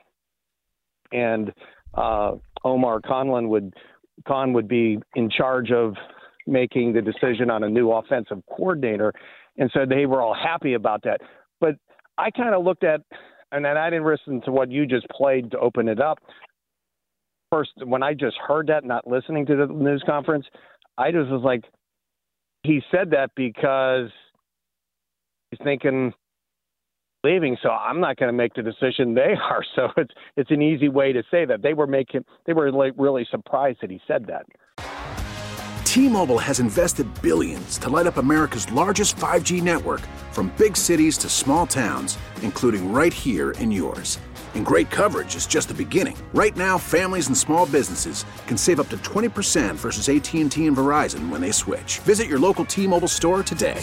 and 1.13 1.53
uh, 1.95 2.33
Omar 2.65 3.01
Conlon 3.01 3.49
would 3.49 3.73
Khan 4.27 4.53
would 4.53 4.69
be 4.69 4.99
in 5.15 5.31
charge 5.31 5.71
of 5.71 5.95
making 6.47 6.93
the 6.93 7.03
decision 7.03 7.51
on 7.51 7.65
a 7.65 7.69
new 7.69 7.91
offensive 7.91 8.43
coordinator, 8.49 9.13
and 9.59 9.71
so 9.73 9.85
they 9.85 10.07
were 10.07 10.23
all 10.23 10.35
happy 10.35 10.75
about 10.75 11.03
that. 11.03 11.21
But 11.61 11.77
I 12.19 12.31
kind 12.31 12.55
of 12.55 12.65
looked 12.65 12.85
at, 12.85 13.01
and 13.53 13.65
then 13.65 13.77
I 13.77 13.91
didn't 13.91 14.07
listen 14.07 14.41
to 14.43 14.53
what 14.53 14.71
you 14.71 14.87
just 14.87 15.09
played 15.09 15.51
to 15.53 15.59
open 15.59 15.89
it 15.89 16.01
up. 16.01 16.19
First, 17.51 17.73
when 17.85 18.03
I 18.03 18.15
just 18.15 18.37
heard 18.47 18.67
that, 18.69 18.85
not 18.85 19.07
listening 19.07 19.47
to 19.47 19.57
the 19.57 19.67
news 19.67 20.03
conference, 20.07 20.47
I 20.99 21.13
just 21.13 21.31
was 21.31 21.43
like, 21.45 21.65
he 22.63 22.83
said 22.91 23.11
that 23.11 23.31
because 23.37 24.11
he's 25.51 25.61
thinking 25.63 26.13
leaving, 27.27 27.57
so 27.63 27.71
I'm 27.71 28.01
not 28.01 28.17
going 28.17 28.29
to 28.29 28.37
make 28.37 28.55
the 28.55 28.63
decision 28.63 29.15
they 29.15 29.35
are. 29.51 29.65
So 29.75 29.89
it's 29.97 30.13
it's 30.37 30.51
an 30.51 30.63
easy 30.63 30.89
way 30.89 31.13
to 31.13 31.23
say 31.31 31.45
that 31.45 31.63
they 31.63 31.75
were 31.75 31.87
making 31.87 32.25
they 32.47 32.53
were 32.53 32.71
like 32.71 32.93
really 32.97 33.27
surprised 33.31 33.79
that 33.83 33.91
he 33.91 34.01
said 34.07 34.27
that. 34.27 34.47
T-Mobile 35.85 36.39
has 36.39 36.61
invested 36.61 37.07
billions 37.23 37.79
to 37.79 37.89
light 37.89 38.07
up 38.07 38.19
America's 38.19 38.71
largest 38.71 39.17
5G 39.17 39.63
network, 39.63 40.03
from 40.31 40.53
big 40.59 40.77
cities 40.77 41.17
to 41.19 41.29
small 41.29 41.67
towns, 41.67 42.19
including 42.43 42.93
right 42.93 43.15
here 43.15 43.53
in 43.53 43.73
yours. 43.73 44.19
And 44.55 44.65
great 44.65 44.91
coverage 44.91 45.37
is 45.37 45.47
just 45.47 45.69
the 45.69 45.75
beginning. 45.75 46.17
Right 46.35 46.57
now, 46.57 46.77
families 46.79 47.29
and 47.29 47.37
small 47.37 47.65
businesses 47.67 48.27
can 48.47 48.59
save 48.59 48.81
up 48.81 48.89
to 48.91 48.99
20% 48.99 49.75
versus 49.77 50.09
AT&T 50.09 50.67
and 50.67 50.77
Verizon 50.77 51.31
when 51.31 51.41
they 51.41 51.53
switch. 51.53 51.99
Visit 52.01 52.27
your 52.27 52.39
local 52.39 52.65
T-Mobile 52.67 53.09
store 53.09 53.43
today. 53.43 53.83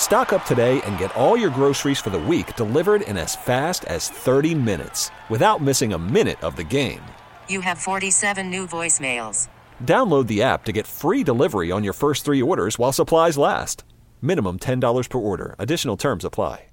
Stock 0.00 0.32
up 0.32 0.44
today 0.44 0.82
and 0.86 0.98
get 0.98 1.14
all 1.14 1.36
your 1.36 1.50
groceries 1.50 2.00
for 2.00 2.10
the 2.10 2.18
week 2.18 2.56
delivered 2.56 3.02
in 3.02 3.16
as 3.16 3.36
fast 3.36 3.84
as 3.84 4.08
30 4.08 4.56
minutes 4.56 5.12
without 5.28 5.62
missing 5.62 5.92
a 5.92 5.98
minute 5.98 6.42
of 6.42 6.56
the 6.56 6.64
game. 6.64 7.02
You 7.48 7.60
have 7.60 7.78
47 7.78 8.50
new 8.50 8.66
voicemails. 8.66 9.48
Download 9.84 10.26
the 10.26 10.42
app 10.42 10.64
to 10.64 10.72
get 10.72 10.88
free 10.88 11.22
delivery 11.22 11.70
on 11.70 11.84
your 11.84 11.92
first 11.92 12.24
three 12.24 12.42
orders 12.42 12.76
while 12.76 12.92
supplies 12.92 13.38
last. 13.38 13.84
Minimum 14.20 14.60
$10 14.60 15.08
per 15.08 15.18
order. 15.18 15.54
Additional 15.60 15.96
terms 15.96 16.24
apply. 16.24 16.66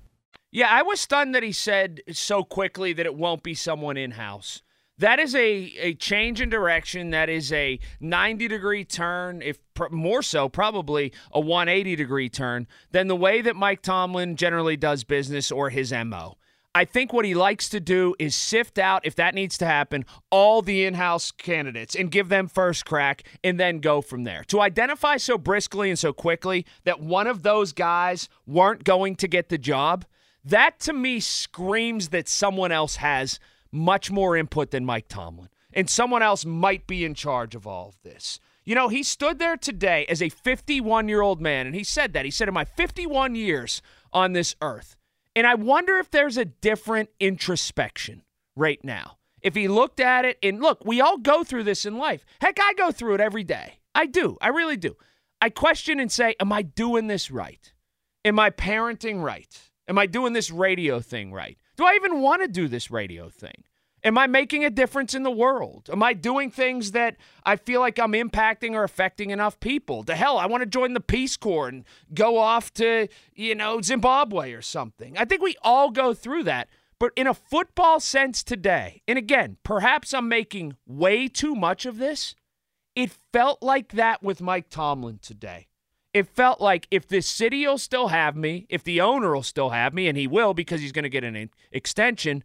Yeah, 0.50 0.70
I 0.72 0.82
was 0.82 1.02
stunned 1.02 1.36
that 1.36 1.44
he 1.44 1.52
said 1.52 2.00
so 2.14 2.42
quickly 2.42 2.94
that 2.94 3.06
it 3.06 3.16
won't 3.16 3.44
be 3.44 3.54
someone 3.54 3.98
in 3.98 4.12
house. 4.12 4.64
That 5.00 5.20
is 5.20 5.36
a, 5.36 5.74
a 5.80 5.94
change 5.94 6.42
in 6.42 6.50
direction. 6.50 7.12
That 7.12 7.30
is 7.30 7.54
a 7.54 7.80
90 8.00 8.48
degree 8.48 8.84
turn, 8.84 9.42
if 9.44 9.60
pr- 9.76 9.90
more 9.92 10.24
so, 10.24 10.50
probably 10.50 11.14
a 11.32 11.40
180 11.40 11.96
degree 11.96 12.30
turn 12.30 12.68
than 12.92 13.08
the 13.08 13.16
way 13.16 13.42
that 13.42 13.56
Mike 13.56 13.82
Tomlin 13.84 14.36
generally 14.36 14.76
does 14.76 15.04
business 15.04 15.52
or 15.52 15.70
his 15.70 15.92
MO. 15.92 16.38
I 16.74 16.86
think 16.86 17.12
what 17.12 17.26
he 17.26 17.34
likes 17.34 17.70
to 17.70 17.80
do 17.80 18.16
is 18.20 18.36
sift 18.36 18.78
out, 18.78 19.04
if 19.04 19.16
that 19.16 19.34
needs 19.34 19.58
to 19.60 19.66
happen, 19.66 20.06
all 20.30 20.62
the 20.62 20.86
in 20.86 20.94
house 20.94 21.32
candidates 21.32 21.96
and 21.96 22.12
give 22.12 22.30
them 22.30 22.48
first 22.48 22.86
crack 22.86 23.24
and 23.44 23.60
then 23.60 23.80
go 23.80 24.02
from 24.02 24.26
there. 24.26 24.44
To 24.50 24.62
identify 24.62 25.18
so 25.18 25.40
briskly 25.40 25.90
and 25.90 25.98
so 25.98 26.14
quickly 26.14 26.68
that 26.84 27.00
one 27.00 27.26
of 27.26 27.42
those 27.42 27.74
guys 27.74 28.30
weren't 28.46 28.84
going 28.84 29.16
to 29.18 29.28
get 29.28 29.50
the 29.50 29.58
job, 29.58 30.06
that 30.44 30.80
to 30.82 30.94
me 30.94 31.20
screams 31.20 32.10
that 32.10 32.30
someone 32.30 32.72
else 32.72 32.98
has 32.98 33.40
much 33.72 34.12
more 34.12 34.36
input 34.36 34.72
than 34.72 34.86
Mike 34.86 35.08
Tomlin. 35.08 35.50
And 35.74 35.90
someone 35.90 36.24
else 36.24 36.46
might 36.46 36.88
be 36.88 37.06
in 37.06 37.14
charge 37.14 37.56
of 37.56 37.68
all 37.68 37.90
of 37.90 38.02
this. 38.04 38.40
You 38.64 38.76
know, 38.76 38.90
he 38.90 39.04
stood 39.04 39.40
there 39.40 39.56
today 39.56 40.06
as 40.10 40.22
a 40.22 40.30
51 40.30 41.08
year 41.08 41.22
old 41.22 41.40
man, 41.40 41.68
and 41.68 41.76
he 41.76 41.84
said 41.84 42.14
that. 42.14 42.26
He 42.26 42.32
said, 42.32 42.48
In 42.48 42.54
my 42.54 42.66
51 42.66 43.36
years 43.36 43.82
on 44.12 44.34
this 44.34 44.56
earth, 44.62 44.98
and 45.36 45.46
I 45.46 45.56
wonder 45.56 45.98
if 45.98 46.10
there's 46.10 46.38
a 46.38 46.46
different 46.46 47.10
introspection 47.20 48.24
right 48.56 48.84
now. 48.84 49.20
If 49.42 49.56
he 49.56 49.68
looked 49.68 50.00
at 50.00 50.26
it, 50.26 50.38
and 50.42 50.60
look, 50.60 50.84
we 50.84 51.00
all 51.00 51.18
go 51.18 51.44
through 51.44 51.64
this 51.64 51.86
in 51.86 51.98
life. 51.98 52.26
Heck, 52.42 52.60
I 52.60 52.74
go 52.74 52.92
through 52.92 53.14
it 53.14 53.22
every 53.22 53.44
day. 53.44 53.80
I 53.94 54.06
do. 54.06 54.38
I 54.42 54.50
really 54.50 54.78
do. 54.78 54.98
I 55.42 55.50
question 55.50 56.00
and 56.00 56.12
say, 56.12 56.36
Am 56.40 56.52
I 56.52 56.64
doing 56.64 57.08
this 57.08 57.32
right? 57.32 57.72
Am 58.26 58.40
I 58.40 58.50
parenting 58.50 59.24
right? 59.24 59.58
Am 59.88 59.98
I 59.98 60.08
doing 60.08 60.34
this 60.34 60.52
radio 60.52 61.00
thing 61.00 61.32
right? 61.32 61.58
Do 61.78 61.86
I 61.86 61.94
even 61.94 62.22
want 62.22 62.42
to 62.42 62.48
do 62.48 62.68
this 62.68 62.90
radio 62.90 63.30
thing? 63.30 63.64
Am 64.04 64.18
I 64.18 64.28
making 64.28 64.66
a 64.66 64.70
difference 64.70 65.14
in 65.14 65.24
the 65.24 65.32
world? 65.32 65.90
Am 65.92 66.02
I 66.02 66.14
doing 66.14 66.50
things 66.50 66.92
that 66.92 67.18
I 67.46 67.56
feel 67.56 67.82
like 67.82 68.00
I'm 68.00 68.14
impacting 68.14 68.74
or 68.74 68.84
affecting 68.84 69.30
enough 69.30 69.60
people? 69.60 70.04
To 70.04 70.16
hell, 70.16 70.38
I 70.38 70.48
want 70.48 70.62
to 70.62 70.68
join 70.68 70.94
the 70.94 71.00
Peace 71.00 71.38
Corps 71.38 71.68
and 71.68 71.84
go 72.14 72.38
off 72.38 72.74
to, 72.76 73.08
you 73.34 73.56
know, 73.56 73.82
Zimbabwe 73.82 74.54
or 74.54 74.62
something. 74.62 75.18
I 75.18 75.26
think 75.26 75.42
we 75.42 75.56
all 75.62 75.92
go 75.92 76.14
through 76.14 76.44
that. 76.44 76.70
But 77.00 77.12
in 77.16 77.28
a 77.28 77.34
football 77.34 78.00
sense 78.00 78.44
today, 78.44 79.04
and 79.08 79.18
again, 79.18 79.58
perhaps 79.64 80.14
I'm 80.14 80.28
making 80.28 80.78
way 80.88 81.28
too 81.28 81.54
much 81.54 81.86
of 81.86 81.98
this, 81.98 82.34
it 82.96 83.12
felt 83.32 83.62
like 83.62 83.92
that 83.94 84.24
with 84.24 84.42
Mike 84.42 84.70
Tomlin 84.70 85.20
today 85.22 85.68
it 86.18 86.28
felt 86.28 86.60
like 86.60 86.88
if 86.90 87.08
the 87.08 87.22
city 87.22 87.68
will 87.68 87.78
still 87.78 88.08
have 88.08 88.36
me, 88.36 88.66
if 88.70 88.84
the 88.84 89.00
owner 89.02 89.36
will 89.36 89.44
still 89.44 89.70
have 89.70 89.94
me, 89.94 90.08
and 90.08 90.18
he 90.18 90.26
will 90.26 90.56
because 90.56 90.82
he's 90.82 90.92
going 90.92 91.04
to 91.04 91.10
get 91.10 91.24
an 91.24 91.52
extension, 91.72 92.44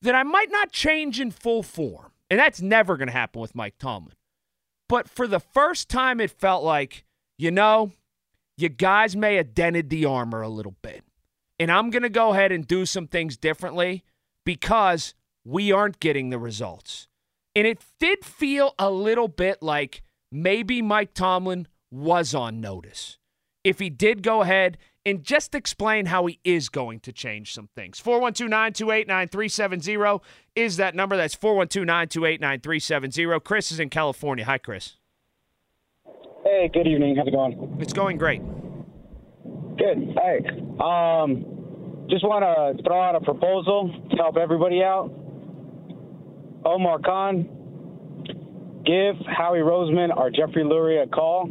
then 0.00 0.14
I 0.14 0.22
might 0.22 0.52
not 0.52 0.70
change 0.70 1.18
in 1.20 1.32
full 1.32 1.64
form. 1.64 2.12
And 2.30 2.38
that's 2.38 2.60
never 2.60 2.96
going 2.96 3.08
to 3.08 3.12
happen 3.12 3.40
with 3.40 3.56
Mike 3.56 3.74
Tomlin. 3.80 4.14
But 4.88 5.08
for 5.08 5.26
the 5.26 5.40
first 5.40 5.88
time, 5.88 6.20
it 6.20 6.30
felt 6.30 6.62
like, 6.62 7.04
you 7.36 7.50
know, 7.50 7.90
you 8.56 8.68
guys 8.68 9.16
may 9.16 9.34
have 9.34 9.52
dented 9.52 9.90
the 9.90 10.04
armor 10.04 10.40
a 10.40 10.48
little 10.48 10.76
bit. 10.80 11.02
And 11.58 11.72
I'm 11.72 11.90
going 11.90 12.04
to 12.04 12.08
go 12.08 12.30
ahead 12.30 12.52
and 12.52 12.66
do 12.66 12.86
some 12.86 13.08
things 13.08 13.36
differently 13.36 14.04
because 14.46 15.14
we 15.44 15.72
aren't 15.72 15.98
getting 15.98 16.30
the 16.30 16.38
results. 16.38 17.08
And 17.56 17.66
it 17.66 17.84
did 17.98 18.24
feel 18.24 18.74
a 18.78 18.90
little 18.92 19.26
bit 19.26 19.60
like 19.60 20.02
maybe 20.30 20.82
Mike 20.82 21.14
Tomlin 21.14 21.66
was 21.90 22.34
on 22.34 22.60
notice. 22.60 23.18
If 23.64 23.78
he 23.78 23.90
did 23.90 24.22
go 24.22 24.42
ahead 24.42 24.78
and 25.08 25.22
just 25.22 25.54
explain 25.54 26.06
how 26.06 26.26
he 26.26 26.38
is 26.44 26.68
going 26.68 27.00
to 27.00 27.12
change 27.12 27.54
some 27.54 27.68
things. 27.74 27.98
412 27.98 28.50
928 28.50 29.08
9370 29.08 30.22
is 30.54 30.76
that 30.76 30.94
number. 30.94 31.16
That's 31.16 31.34
412 31.34 31.86
928 31.86 32.40
9370. 32.40 33.40
Chris 33.40 33.72
is 33.72 33.80
in 33.80 33.88
California. 33.88 34.44
Hi, 34.44 34.58
Chris. 34.58 34.96
Hey, 36.44 36.70
good 36.72 36.86
evening. 36.86 37.16
How's 37.16 37.26
it 37.26 37.30
going? 37.30 37.78
It's 37.80 37.92
going 37.92 38.18
great. 38.18 38.42
Good. 39.78 40.14
Hey, 40.14 40.40
um, 40.80 42.06
just 42.10 42.24
want 42.24 42.44
to 42.44 42.82
throw 42.82 43.00
out 43.00 43.14
a 43.14 43.20
proposal 43.20 43.90
to 44.10 44.16
help 44.16 44.36
everybody 44.36 44.82
out. 44.82 45.10
Omar 46.64 46.98
Khan, 46.98 47.48
give 48.84 49.16
Howie 49.26 49.60
Roseman 49.60 50.14
or 50.14 50.30
Jeffrey 50.30 50.64
Lurie 50.64 51.02
a 51.02 51.06
call 51.06 51.50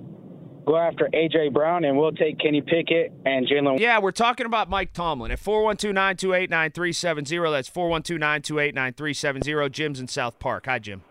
go 0.67 0.75
after 0.75 1.09
A.J. 1.13 1.49
Brown, 1.49 1.85
and 1.85 1.97
we'll 1.97 2.11
take 2.11 2.37
Kenny 2.39 2.61
Pickett 2.61 3.13
and 3.25 3.47
Jalen. 3.47 3.79
Yeah, 3.79 3.99
we're 3.99 4.11
talking 4.11 4.45
about 4.45 4.69
Mike 4.69 4.91
Tomlin 4.91 5.31
at 5.31 5.39
412 5.39 5.95
928 5.95 6.49
9370. 6.49 7.51
That's 7.51 7.69
412 7.69 8.19
928 8.19 8.75
9370. 8.75 9.69
Jim's 9.69 9.99
in 9.99 10.07
South 10.07 10.37
Park. 10.39 10.65
Hi, 10.67 10.77
Jim. 10.77 11.01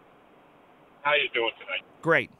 How 1.02 1.14
you 1.14 1.32
doing 1.32 1.56
tonight? 1.58 1.82
Great. 2.02 2.30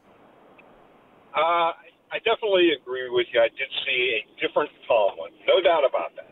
Uh, 1.35 1.73
I 2.13 2.21
definitely 2.23 2.71
agree 2.77 3.09
with 3.09 3.27
you. 3.33 3.41
I 3.41 3.49
did 3.49 3.71
see 3.89 4.21
a 4.21 4.47
different 4.47 4.71
Tomlin, 4.87 5.33
no 5.49 5.61
doubt 5.65 5.89
about 5.89 6.13
that. 6.17 6.29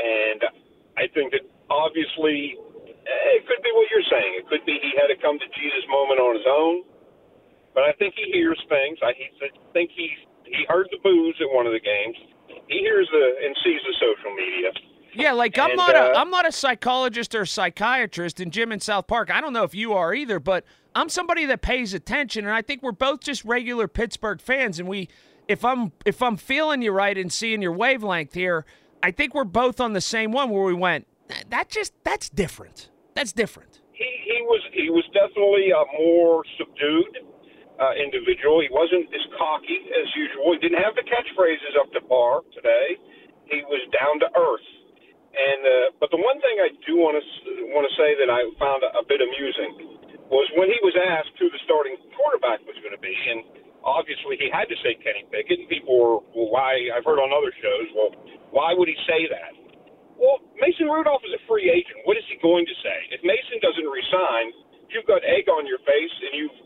And 0.00 0.40
I 0.96 1.12
think 1.12 1.32
that 1.32 1.44
obviously 1.68 2.56
eh, 2.56 3.36
it 3.36 3.44
could 3.44 3.60
be 3.62 3.70
what 3.76 3.86
you're 3.92 4.08
saying. 4.08 4.32
It 4.40 4.48
could 4.48 4.64
be 4.64 4.80
he 4.80 4.92
had 4.96 5.12
a 5.12 5.18
come 5.20 5.38
to 5.38 5.48
Jesus 5.56 5.84
moment 5.92 6.20
on 6.20 6.32
his 6.36 6.48
own 6.48 6.84
but 7.74 7.84
I 7.84 7.92
think 7.92 8.14
he 8.16 8.30
hears 8.32 8.60
things. 8.68 8.98
I 9.02 9.12
think 9.72 9.90
he 9.96 10.10
he 10.44 10.64
heard 10.68 10.88
the 10.90 10.98
boos 11.02 11.36
at 11.40 11.54
one 11.54 11.66
of 11.66 11.72
the 11.72 11.80
games. 11.80 12.16
He 12.68 12.78
hears 12.78 13.08
the 13.12 13.46
and 13.46 13.56
sees 13.64 13.80
the 13.86 13.94
social 14.00 14.34
media. 14.34 14.70
Yeah, 15.14 15.32
like 15.32 15.58
I'm 15.58 15.76
not 15.76 15.96
uh, 15.96 16.12
a 16.14 16.18
I'm 16.18 16.30
not 16.30 16.46
a 16.46 16.52
psychologist 16.52 17.34
or 17.34 17.44
psychiatrist, 17.46 18.40
and 18.40 18.52
Jim 18.52 18.72
in 18.72 18.80
South 18.80 19.06
Park. 19.06 19.30
I 19.30 19.40
don't 19.40 19.52
know 19.52 19.64
if 19.64 19.74
you 19.74 19.92
are 19.92 20.14
either, 20.14 20.38
but 20.38 20.64
I'm 20.94 21.08
somebody 21.08 21.46
that 21.46 21.62
pays 21.62 21.94
attention, 21.94 22.44
and 22.44 22.54
I 22.54 22.62
think 22.62 22.82
we're 22.82 22.92
both 22.92 23.20
just 23.20 23.44
regular 23.44 23.88
Pittsburgh 23.88 24.40
fans. 24.40 24.78
And 24.78 24.88
we, 24.88 25.08
if 25.48 25.64
I'm 25.64 25.92
if 26.04 26.22
I'm 26.22 26.36
feeling 26.36 26.82
you 26.82 26.92
right 26.92 27.16
and 27.16 27.32
seeing 27.32 27.62
your 27.62 27.72
wavelength 27.72 28.34
here, 28.34 28.64
I 29.02 29.10
think 29.10 29.34
we're 29.34 29.44
both 29.44 29.80
on 29.80 29.92
the 29.92 30.00
same 30.00 30.32
one 30.32 30.50
where 30.50 30.64
we 30.64 30.74
went. 30.74 31.06
That 31.48 31.68
just 31.68 31.92
that's 32.04 32.28
different. 32.28 32.90
That's 33.14 33.32
different. 33.32 33.80
He 33.92 34.06
he 34.24 34.42
was 34.42 34.60
he 34.72 34.90
was 34.90 35.04
definitely 35.12 35.72
uh, 35.72 35.84
more 35.98 36.44
subdued 36.56 37.29
uh, 37.80 37.96
individual. 37.96 38.60
He 38.60 38.68
wasn't 38.68 39.08
as 39.10 39.24
cocky 39.40 39.80
as 39.96 40.06
usual. 40.12 40.52
He 40.52 40.60
didn't 40.60 40.84
have 40.84 40.92
the 40.94 41.06
catchphrases 41.08 41.74
up 41.80 41.88
to 41.96 42.00
par 42.04 42.44
today. 42.52 43.00
He 43.48 43.64
was 43.66 43.80
down 43.96 44.20
to 44.20 44.28
earth. 44.36 44.68
And 45.30 45.62
uh, 45.62 45.86
but 46.02 46.10
the 46.12 46.20
one 46.20 46.42
thing 46.42 46.58
I 46.60 46.74
do 46.84 46.98
want 46.98 47.16
to 47.16 47.22
want 47.70 47.86
to 47.86 47.94
say 47.94 48.18
that 48.18 48.28
I 48.28 48.44
found 48.58 48.82
a, 48.82 48.90
a 48.98 49.04
bit 49.06 49.22
amusing 49.22 49.98
was 50.26 50.46
when 50.58 50.68
he 50.70 50.78
was 50.82 50.94
asked 50.98 51.34
who 51.38 51.46
the 51.50 51.62
starting 51.66 51.94
quarterback 52.18 52.62
was 52.66 52.74
going 52.82 52.94
to 52.94 53.02
be, 53.02 53.14
and 53.14 53.46
obviously 53.86 54.38
he 54.38 54.50
had 54.50 54.66
to 54.66 54.78
say 54.82 54.98
Kenny 54.98 55.26
Pickett. 55.30 55.62
And 55.64 55.68
people 55.70 55.94
were, 55.94 56.18
well, 56.34 56.50
why? 56.50 56.90
I've 56.90 57.06
heard 57.06 57.22
on 57.22 57.30
other 57.30 57.54
shows, 57.62 57.86
well, 57.94 58.10
why 58.50 58.74
would 58.74 58.90
he 58.90 58.98
say 59.06 59.30
that? 59.30 59.54
Well, 60.18 60.42
Mason 60.58 60.90
Rudolph 60.90 61.22
is 61.24 61.32
a 61.32 61.42
free 61.46 61.70
agent. 61.70 62.04
What 62.04 62.18
is 62.18 62.26
he 62.26 62.36
going 62.42 62.66
to 62.66 62.76
say? 62.82 62.98
If 63.14 63.22
Mason 63.22 63.56
doesn't 63.62 63.86
resign, 63.86 64.46
you've 64.90 65.06
got 65.06 65.22
egg 65.22 65.46
on 65.46 65.62
your 65.64 65.80
face, 65.86 66.14
and 66.26 66.32
you've 66.34 66.58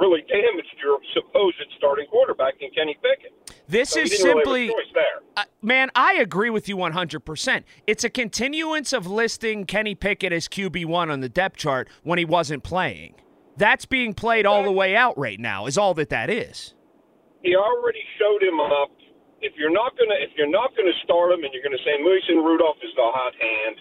really 0.00 0.22
damaged 0.28 0.74
your 0.82 0.98
supposed 1.14 1.56
starting 1.76 2.06
quarterback 2.06 2.54
in 2.60 2.70
Kenny 2.70 2.96
Pickett. 3.02 3.32
This 3.68 3.90
so 3.90 4.00
is 4.00 4.20
simply, 4.20 4.68
really 4.68 4.84
uh, 5.36 5.44
man. 5.60 5.90
I 5.94 6.14
agree 6.14 6.50
with 6.50 6.68
you 6.68 6.76
100. 6.76 7.20
percent 7.20 7.64
It's 7.86 8.04
a 8.04 8.10
continuance 8.10 8.92
of 8.92 9.06
listing 9.06 9.64
Kenny 9.64 9.94
Pickett 9.94 10.32
as 10.32 10.48
QB 10.48 10.86
one 10.86 11.10
on 11.10 11.20
the 11.20 11.28
depth 11.28 11.56
chart 11.56 11.88
when 12.02 12.18
he 12.18 12.24
wasn't 12.24 12.62
playing. 12.62 13.14
That's 13.56 13.84
being 13.84 14.14
played 14.14 14.46
all 14.46 14.62
the 14.64 14.72
way 14.72 14.96
out 14.96 15.16
right 15.18 15.38
now. 15.38 15.66
Is 15.66 15.76
all 15.76 15.94
that 15.94 16.08
that 16.08 16.30
is. 16.30 16.74
He 17.42 17.54
already 17.56 18.02
showed 18.18 18.42
him 18.42 18.60
up 18.60 18.90
if 19.42 19.52
you're 19.58 19.74
not 19.74 19.92
gonna 19.98 20.16
if 20.22 20.30
you're 20.38 20.50
not 20.50 20.70
gonna 20.78 20.94
start 21.02 21.34
him 21.34 21.42
and 21.42 21.50
you're 21.52 21.62
gonna 21.62 21.82
say 21.84 21.98
Mason 21.98 22.40
Rudolph 22.40 22.78
is 22.80 22.94
the 22.94 23.02
hot 23.10 23.34
hand, 23.34 23.76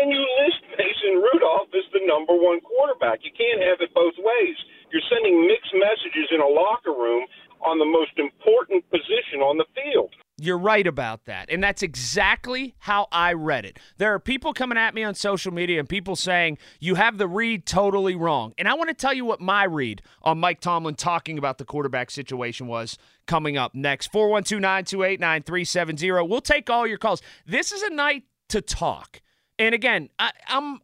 then 0.00 0.08
you 0.08 0.20
list 0.42 0.60
Mason 0.80 1.20
Rudolph 1.20 1.68
as 1.76 1.84
the 1.92 2.00
number 2.08 2.32
one 2.32 2.64
quarterback. 2.64 3.20
You 3.22 3.30
can't 3.36 3.60
have 3.60 3.84
it 3.84 3.92
both 3.92 4.16
ways. 4.16 4.56
You're 4.92 5.02
sending 5.10 5.46
mixed 5.46 5.72
messages 5.72 6.28
in 6.30 6.40
a 6.40 6.46
locker 6.46 6.90
room 6.90 7.24
on 7.64 7.78
the 7.78 7.84
most 7.84 8.12
important 8.18 8.84
position 8.90 9.40
on 9.40 9.56
the 9.56 9.64
field. 9.74 10.12
You're 10.38 10.58
right 10.58 10.86
about 10.86 11.26
that. 11.26 11.48
And 11.50 11.62
that's 11.62 11.82
exactly 11.82 12.74
how 12.80 13.06
I 13.12 13.32
read 13.32 13.64
it. 13.64 13.78
There 13.98 14.12
are 14.12 14.18
people 14.18 14.52
coming 14.52 14.76
at 14.76 14.94
me 14.94 15.04
on 15.04 15.14
social 15.14 15.52
media 15.52 15.78
and 15.78 15.88
people 15.88 16.16
saying, 16.16 16.58
you 16.80 16.96
have 16.96 17.16
the 17.16 17.28
read 17.28 17.64
totally 17.64 18.16
wrong. 18.16 18.52
And 18.58 18.66
I 18.66 18.74
want 18.74 18.88
to 18.88 18.94
tell 18.94 19.14
you 19.14 19.24
what 19.24 19.40
my 19.40 19.64
read 19.64 20.02
on 20.22 20.40
Mike 20.40 20.60
Tomlin 20.60 20.96
talking 20.96 21.38
about 21.38 21.58
the 21.58 21.64
quarterback 21.64 22.10
situation 22.10 22.66
was 22.66 22.98
coming 23.26 23.56
up 23.56 23.74
next. 23.74 24.10
412 24.10 24.60
928 24.60 25.20
9370. 25.20 26.10
We'll 26.28 26.40
take 26.40 26.68
all 26.68 26.86
your 26.86 26.98
calls. 26.98 27.22
This 27.46 27.70
is 27.70 27.82
a 27.82 27.90
night 27.90 28.24
to 28.48 28.60
talk. 28.60 29.22
And 29.58 29.74
again, 29.74 30.08
I, 30.18 30.32
I'm 30.48 30.80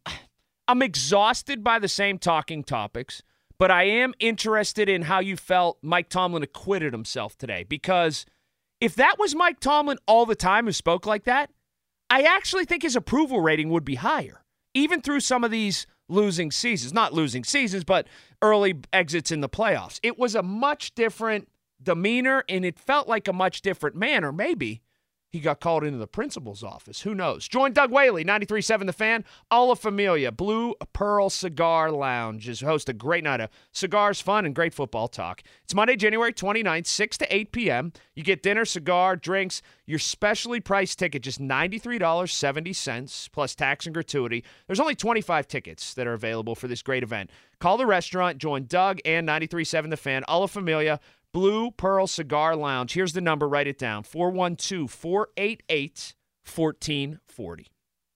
I'm 0.68 0.82
exhausted 0.82 1.64
by 1.64 1.78
the 1.78 1.88
same 1.88 2.18
talking 2.18 2.62
topics, 2.62 3.22
but 3.58 3.70
I 3.70 3.84
am 3.84 4.14
interested 4.20 4.88
in 4.88 5.02
how 5.02 5.20
you 5.20 5.36
felt 5.36 5.78
Mike 5.82 6.08
Tomlin 6.08 6.42
acquitted 6.42 6.92
himself 6.92 7.36
today. 7.36 7.64
Because 7.68 8.24
if 8.80 8.94
that 8.94 9.16
was 9.18 9.34
Mike 9.34 9.60
Tomlin 9.60 9.98
all 10.06 10.26
the 10.26 10.36
time 10.36 10.66
who 10.66 10.72
spoke 10.72 11.06
like 11.06 11.24
that, 11.24 11.50
I 12.08 12.22
actually 12.22 12.64
think 12.64 12.82
his 12.82 12.96
approval 12.96 13.40
rating 13.40 13.68
would 13.70 13.84
be 13.84 13.96
higher, 13.96 14.44
even 14.74 15.00
through 15.02 15.20
some 15.20 15.44
of 15.44 15.50
these 15.50 15.86
losing 16.08 16.50
seasons. 16.50 16.92
Not 16.92 17.12
losing 17.12 17.44
seasons, 17.44 17.84
but 17.84 18.06
early 18.40 18.76
exits 18.92 19.30
in 19.30 19.40
the 19.40 19.48
playoffs. 19.48 20.00
It 20.02 20.18
was 20.18 20.34
a 20.34 20.42
much 20.42 20.94
different 20.94 21.48
demeanor, 21.82 22.44
and 22.48 22.64
it 22.64 22.78
felt 22.78 23.08
like 23.08 23.28
a 23.28 23.32
much 23.32 23.60
different 23.60 23.96
manner, 23.96 24.32
maybe 24.32 24.82
he 25.30 25.40
got 25.40 25.60
called 25.60 25.84
into 25.84 25.98
the 25.98 26.06
principal's 26.06 26.62
office. 26.62 27.02
Who 27.02 27.14
knows? 27.14 27.46
Join 27.46 27.72
Doug 27.72 27.90
Whaley, 27.90 28.24
93.7 28.24 28.86
The 28.86 28.92
Fan, 28.92 29.24
Alla 29.50 29.76
Famiglia, 29.76 30.34
Blue 30.34 30.74
Pearl 30.92 31.28
Cigar 31.28 31.90
Lounge 31.90 32.48
is 32.48 32.60
host 32.60 32.88
a 32.88 32.94
great 32.94 33.24
night 33.24 33.40
of 33.40 33.50
cigars, 33.70 34.20
fun, 34.20 34.46
and 34.46 34.54
great 34.54 34.72
football 34.72 35.06
talk. 35.06 35.42
It's 35.64 35.74
Monday, 35.74 35.96
January 35.96 36.32
29th, 36.32 36.86
6 36.86 37.18
to 37.18 37.34
8 37.34 37.52
p.m. 37.52 37.92
You 38.14 38.22
get 38.22 38.42
dinner, 38.42 38.64
cigar, 38.64 39.16
drinks, 39.16 39.60
your 39.86 39.98
specially 39.98 40.60
priced 40.60 40.98
ticket, 40.98 41.22
just 41.22 41.40
$93.70 41.40 43.32
plus 43.32 43.54
tax 43.54 43.86
and 43.86 43.94
gratuity. 43.94 44.44
There's 44.66 44.80
only 44.80 44.94
25 44.94 45.46
tickets 45.46 45.94
that 45.94 46.06
are 46.06 46.14
available 46.14 46.54
for 46.54 46.68
this 46.68 46.82
great 46.82 47.02
event. 47.02 47.30
Call 47.58 47.76
the 47.76 47.86
restaurant, 47.86 48.38
join 48.38 48.66
Doug 48.66 49.00
and 49.04 49.28
93.7 49.28 49.90
The 49.90 49.96
Fan, 49.96 50.24
Alla 50.28 50.46
Famiglia, 50.46 51.00
Blue 51.32 51.70
Pearl 51.70 52.06
Cigar 52.06 52.56
Lounge. 52.56 52.94
Here's 52.94 53.12
the 53.12 53.20
number, 53.20 53.46
write 53.46 53.66
it 53.66 53.78
down 53.78 54.02
412 54.02 54.90
488 54.90 56.14
1440. 56.44 57.66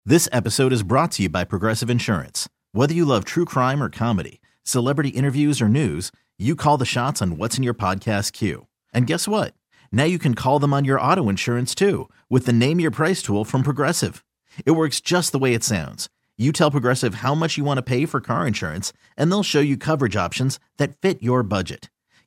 This 0.04 0.28
episode 0.30 0.72
is 0.72 0.82
brought 0.82 1.12
to 1.12 1.22
you 1.22 1.28
by 1.28 1.44
Progressive 1.44 1.88
Insurance. 1.88 2.48
Whether 2.72 2.94
you 2.94 3.04
love 3.06 3.24
true 3.24 3.46
crime 3.46 3.82
or 3.82 3.88
comedy, 3.88 4.40
celebrity 4.62 5.10
interviews 5.10 5.62
or 5.62 5.68
news, 5.68 6.12
you 6.38 6.54
call 6.54 6.76
the 6.76 6.84
shots 6.84 7.22
on 7.22 7.38
what's 7.38 7.56
in 7.56 7.62
your 7.62 7.74
podcast 7.74 8.32
queue. 8.32 8.66
And 8.92 9.06
guess 9.06 9.26
what? 9.26 9.54
Now 9.90 10.04
you 10.04 10.18
can 10.18 10.34
call 10.34 10.58
them 10.58 10.74
on 10.74 10.84
your 10.84 11.00
auto 11.00 11.28
insurance 11.30 11.74
too 11.74 12.08
with 12.28 12.44
the 12.44 12.52
Name 12.52 12.78
Your 12.78 12.90
Price 12.90 13.22
tool 13.22 13.44
from 13.44 13.62
Progressive. 13.62 14.22
It 14.66 14.72
works 14.72 15.00
just 15.00 15.32
the 15.32 15.38
way 15.38 15.54
it 15.54 15.64
sounds. 15.64 16.10
You 16.36 16.52
tell 16.52 16.70
Progressive 16.70 17.16
how 17.16 17.34
much 17.34 17.56
you 17.56 17.64
want 17.64 17.78
to 17.78 17.82
pay 17.82 18.06
for 18.06 18.20
car 18.20 18.46
insurance, 18.46 18.92
and 19.16 19.30
they'll 19.30 19.42
show 19.42 19.60
you 19.60 19.76
coverage 19.76 20.14
options 20.14 20.60
that 20.76 21.00
fit 21.00 21.22
your 21.22 21.42
budget. 21.42 21.90